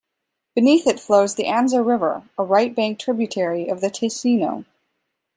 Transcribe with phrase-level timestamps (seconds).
[0.55, 4.65] Beneath it flows the Anza River, a right-bank tributary of the Ticino.